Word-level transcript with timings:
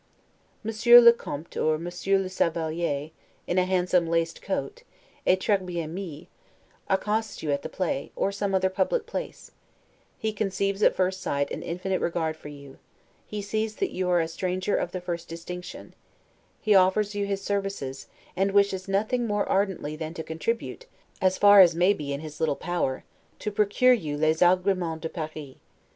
Monsieur 0.63 0.99
le 0.99 1.13
Comte 1.13 1.55
or 1.55 1.77
Monsieur 1.77 2.17
le 2.17 2.27
Chevalier, 2.27 3.11
in 3.45 3.59
a 3.59 3.65
handsome 3.65 4.07
laced 4.09 4.41
coat, 4.41 4.81
'et 5.27 5.39
tres 5.39 5.61
bien 5.63 5.93
mis', 5.93 6.25
accosts 6.89 7.43
you 7.43 7.51
at 7.51 7.61
the 7.61 7.69
play, 7.69 8.11
or 8.15 8.31
some 8.31 8.55
other 8.55 8.71
public 8.71 9.05
place; 9.05 9.51
he 10.17 10.33
conceives 10.33 10.81
at 10.81 10.95
first 10.95 11.21
sight 11.21 11.51
an 11.51 11.61
infinite 11.61 12.01
regard 12.01 12.35
for 12.35 12.47
you: 12.47 12.79
he 13.27 13.43
sees 13.43 13.75
that 13.75 13.91
you 13.91 14.09
are 14.09 14.19
a 14.21 14.27
stranger 14.27 14.75
of 14.75 14.91
the 14.91 14.99
first 15.01 15.27
distinction; 15.27 15.93
he 16.59 16.73
offers 16.73 17.13
you 17.13 17.27
his 17.27 17.43
services, 17.43 18.07
and 18.35 18.53
wishes 18.53 18.87
nothing 18.87 19.27
more 19.27 19.47
ardently 19.47 19.95
than 19.95 20.15
to 20.15 20.23
contribute, 20.23 20.87
as 21.21 21.37
far 21.37 21.59
as 21.61 21.75
may 21.75 21.93
be 21.93 22.11
in 22.11 22.21
his 22.21 22.39
little 22.39 22.55
power, 22.55 23.03
to 23.37 23.51
procure 23.51 23.93
you 23.93 24.17
'les 24.17 24.41
agremens 24.41 24.99
de 25.01 25.09
Paris'. 25.09 25.57